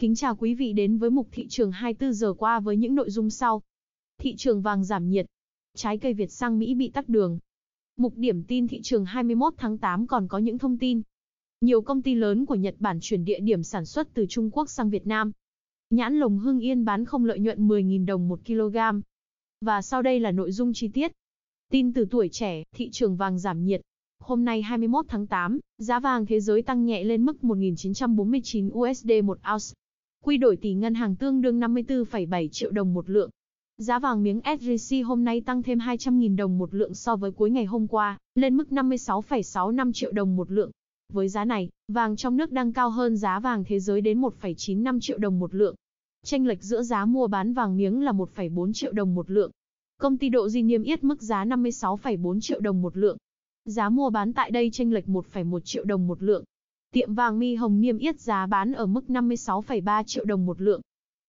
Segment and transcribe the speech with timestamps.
[0.00, 3.10] Kính chào quý vị đến với mục thị trường 24 giờ qua với những nội
[3.10, 3.62] dung sau.
[4.18, 5.26] Thị trường vàng giảm nhiệt.
[5.74, 7.38] Trái cây Việt sang Mỹ bị tắc đường.
[7.96, 11.02] Mục điểm tin thị trường 21 tháng 8 còn có những thông tin.
[11.60, 14.70] Nhiều công ty lớn của Nhật Bản chuyển địa điểm sản xuất từ Trung Quốc
[14.70, 15.32] sang Việt Nam.
[15.90, 18.76] Nhãn lồng Hưng Yên bán không lợi nhuận 10.000 đồng 1 kg.
[19.60, 21.12] Và sau đây là nội dung chi tiết.
[21.70, 23.80] Tin từ tuổi trẻ, thị trường vàng giảm nhiệt.
[24.18, 29.10] Hôm nay 21 tháng 8, giá vàng thế giới tăng nhẹ lên mức 1.949 USD
[29.24, 29.74] một ounce.
[30.24, 33.30] Quy đổi tỷ ngân hàng tương đương 54,7 triệu đồng một lượng.
[33.76, 37.50] Giá vàng miếng SJC hôm nay tăng thêm 200.000 đồng một lượng so với cuối
[37.50, 40.70] ngày hôm qua, lên mức 56,65 triệu đồng một lượng.
[41.12, 45.00] Với giá này, vàng trong nước đang cao hơn giá vàng thế giới đến 1,95
[45.00, 45.74] triệu đồng một lượng.
[46.24, 49.50] Tranh lệch giữa giá mua bán vàng miếng là 1,4 triệu đồng một lượng.
[49.98, 53.16] Công ty Độ Di niêm yết mức giá 56,4 triệu đồng một lượng.
[53.64, 56.44] Giá mua bán tại đây tranh lệch 1,1 triệu đồng một lượng.
[56.92, 60.80] Tiệm vàng Mi Hồng niêm yết giá bán ở mức 56,3 triệu đồng một lượng.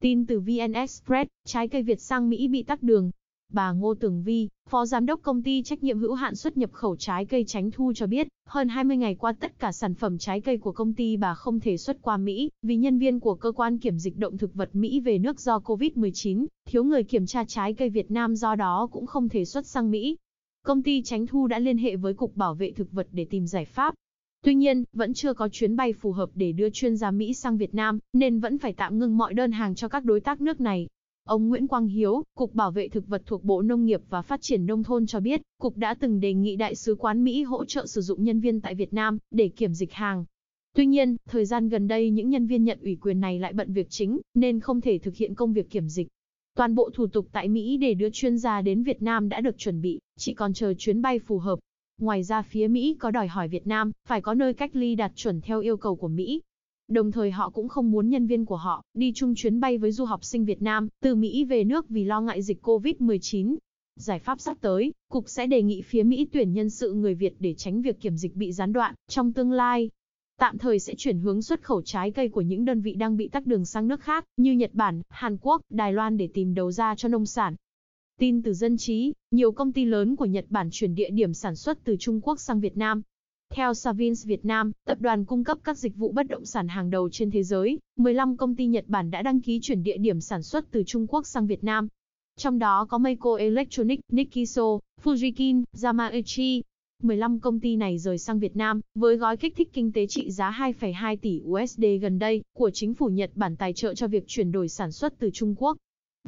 [0.01, 3.11] Tin từ VN Express, trái cây Việt sang Mỹ bị tắc đường.
[3.53, 6.73] Bà Ngô Tường Vi, Phó Giám đốc Công ty Trách nhiệm hữu hạn xuất nhập
[6.73, 10.17] khẩu trái cây Tránh Thu cho biết, hơn 20 ngày qua tất cả sản phẩm
[10.17, 13.35] trái cây của công ty bà không thể xuất qua Mỹ, vì nhân viên của
[13.35, 17.25] cơ quan kiểm dịch động thực vật Mỹ về nước do COVID-19, thiếu người kiểm
[17.25, 20.17] tra trái cây Việt Nam do đó cũng không thể xuất sang Mỹ.
[20.65, 23.47] Công ty Tránh Thu đã liên hệ với Cục Bảo vệ Thực vật để tìm
[23.47, 23.95] giải pháp.
[24.43, 27.57] Tuy nhiên, vẫn chưa có chuyến bay phù hợp để đưa chuyên gia Mỹ sang
[27.57, 30.61] Việt Nam, nên vẫn phải tạm ngưng mọi đơn hàng cho các đối tác nước
[30.61, 30.87] này.
[31.25, 34.41] Ông Nguyễn Quang Hiếu, Cục Bảo vệ Thực vật thuộc Bộ Nông nghiệp và Phát
[34.41, 37.65] triển Nông thôn cho biết, Cục đã từng đề nghị Đại sứ quán Mỹ hỗ
[37.65, 40.25] trợ sử dụng nhân viên tại Việt Nam, để kiểm dịch hàng.
[40.75, 43.73] Tuy nhiên, thời gian gần đây những nhân viên nhận ủy quyền này lại bận
[43.73, 46.07] việc chính, nên không thể thực hiện công việc kiểm dịch.
[46.55, 49.57] Toàn bộ thủ tục tại Mỹ để đưa chuyên gia đến Việt Nam đã được
[49.57, 51.59] chuẩn bị, chỉ còn chờ chuyến bay phù hợp.
[51.99, 55.11] Ngoài ra phía Mỹ có đòi hỏi Việt Nam phải có nơi cách ly đạt
[55.15, 56.41] chuẩn theo yêu cầu của Mỹ.
[56.87, 59.91] Đồng thời họ cũng không muốn nhân viên của họ đi chung chuyến bay với
[59.91, 63.55] du học sinh Việt Nam từ Mỹ về nước vì lo ngại dịch COVID-19.
[63.95, 67.35] Giải pháp sắp tới, Cục sẽ đề nghị phía Mỹ tuyển nhân sự người Việt
[67.39, 69.89] để tránh việc kiểm dịch bị gián đoạn trong tương lai.
[70.37, 73.27] Tạm thời sẽ chuyển hướng xuất khẩu trái cây của những đơn vị đang bị
[73.27, 76.71] tắc đường sang nước khác, như Nhật Bản, Hàn Quốc, Đài Loan để tìm đầu
[76.71, 77.55] ra cho nông sản.
[78.19, 81.55] Tin từ dân trí, nhiều công ty lớn của Nhật Bản chuyển địa điểm sản
[81.55, 83.01] xuất từ Trung Quốc sang Việt Nam.
[83.53, 86.89] Theo Savins Việt Nam, tập đoàn cung cấp các dịch vụ bất động sản hàng
[86.89, 90.21] đầu trên thế giới, 15 công ty Nhật Bản đã đăng ký chuyển địa điểm
[90.21, 91.87] sản xuất từ Trung Quốc sang Việt Nam.
[92.37, 96.63] Trong đó có Meiko Electronic, Nikiso, Fujikin, Yamauchi.
[97.03, 100.31] 15 công ty này rời sang Việt Nam, với gói kích thích kinh tế trị
[100.31, 104.23] giá 2,2 tỷ USD gần đây, của chính phủ Nhật Bản tài trợ cho việc
[104.27, 105.77] chuyển đổi sản xuất từ Trung Quốc.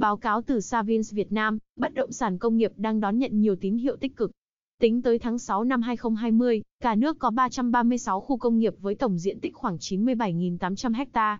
[0.02, 3.56] Báo cáo từ Savins Việt Nam, bất động sản công nghiệp đang đón nhận nhiều
[3.56, 4.32] tín hiệu tích cực.
[4.80, 9.18] Tính tới tháng 6 năm 2020, cả nước có 336 khu công nghiệp với tổng
[9.18, 11.38] diện tích khoảng 97.800 ha.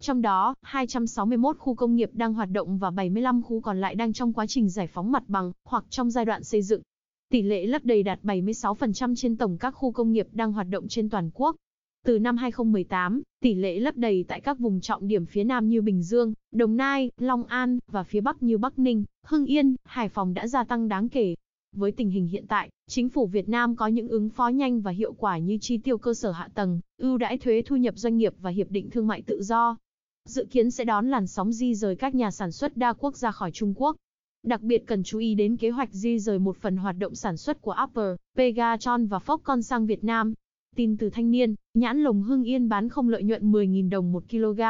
[0.00, 4.12] Trong đó, 261 khu công nghiệp đang hoạt động và 75 khu còn lại đang
[4.12, 6.82] trong quá trình giải phóng mặt bằng hoặc trong giai đoạn xây dựng.
[7.30, 10.88] Tỷ lệ lấp đầy đạt 76% trên tổng các khu công nghiệp đang hoạt động
[10.88, 11.56] trên toàn quốc.
[12.04, 15.82] Từ năm 2018, tỷ lệ lấp đầy tại các vùng trọng điểm phía Nam như
[15.82, 20.08] Bình Dương, Đồng Nai, Long An, và phía Bắc như Bắc Ninh, Hưng Yên, Hải
[20.08, 21.34] Phòng đã gia tăng đáng kể.
[21.72, 24.90] Với tình hình hiện tại, chính phủ Việt Nam có những ứng phó nhanh và
[24.90, 28.16] hiệu quả như chi tiêu cơ sở hạ tầng, ưu đãi thuế thu nhập doanh
[28.16, 29.76] nghiệp và hiệp định thương mại tự do.
[30.24, 33.30] Dự kiến sẽ đón làn sóng di rời các nhà sản xuất đa quốc ra
[33.30, 33.96] khỏi Trung Quốc.
[34.42, 37.36] Đặc biệt cần chú ý đến kế hoạch di rời một phần hoạt động sản
[37.36, 40.34] xuất của Apple, Pegatron và Foxconn sang Việt Nam.
[40.74, 44.24] Tin từ thanh niên, nhãn lồng Hương Yên bán không lợi nhuận 10.000 đồng một
[44.30, 44.60] kg.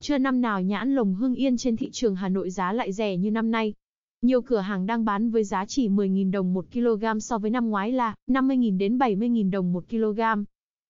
[0.00, 3.16] Chưa năm nào nhãn lồng Hương Yên trên thị trường Hà Nội giá lại rẻ
[3.16, 3.74] như năm nay.
[4.22, 7.70] Nhiều cửa hàng đang bán với giá chỉ 10.000 đồng một kg so với năm
[7.70, 10.20] ngoái là 50.000 đến 70.000 đồng một kg.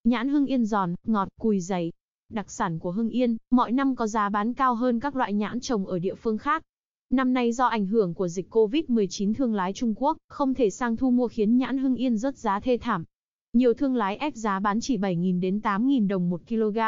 [0.05, 1.93] Nhãn Hương Yên giòn, ngọt, cùi dày.
[2.33, 5.61] Đặc sản của Hương Yên, mọi năm có giá bán cao hơn các loại nhãn
[5.61, 6.63] trồng ở địa phương khác.
[7.11, 10.97] Năm nay do ảnh hưởng của dịch Covid-19 thương lái Trung Quốc, không thể sang
[10.97, 13.05] thu mua khiến nhãn Hưng Yên rớt giá thê thảm.
[13.53, 16.79] Nhiều thương lái ép giá bán chỉ 7.000 đến 8.000 đồng một kg.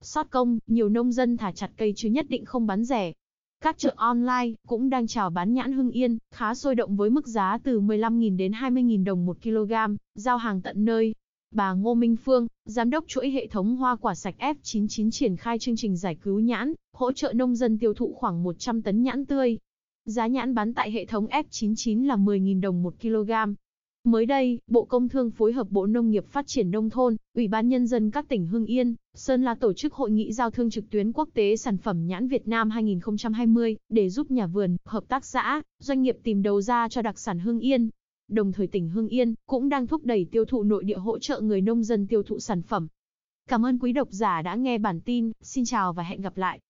[0.00, 3.12] Sót công, nhiều nông dân thả chặt cây chứ nhất định không bán rẻ.
[3.62, 7.26] Các chợ online cũng đang chào bán nhãn Hưng Yên, khá sôi động với mức
[7.26, 9.72] giá từ 15.000 đến 20.000 đồng một kg,
[10.14, 11.14] giao hàng tận nơi.
[11.54, 15.58] Bà Ngô Minh Phương, giám đốc chuỗi hệ thống hoa quả sạch F99 triển khai
[15.58, 19.26] chương trình giải cứu nhãn, hỗ trợ nông dân tiêu thụ khoảng 100 tấn nhãn
[19.26, 19.58] tươi.
[20.04, 23.30] Giá nhãn bán tại hệ thống F99 là 10.000 đồng một kg,
[24.04, 27.48] Mới đây, Bộ Công Thương phối hợp Bộ Nông nghiệp Phát triển Nông thôn, Ủy
[27.48, 30.70] ban Nhân dân các tỉnh Hưng Yên, Sơn La tổ chức hội nghị giao thương
[30.70, 35.04] trực tuyến quốc tế sản phẩm nhãn Việt Nam 2020, để giúp nhà vườn, hợp
[35.08, 37.90] tác xã, doanh nghiệp tìm đầu ra cho đặc sản Hưng Yên.
[38.28, 41.40] Đồng thời tỉnh Hưng Yên cũng đang thúc đẩy tiêu thụ nội địa hỗ trợ
[41.40, 42.88] người nông dân tiêu thụ sản phẩm.
[43.48, 46.60] Cảm ơn quý độc giả đã nghe bản tin, xin chào và hẹn gặp lại.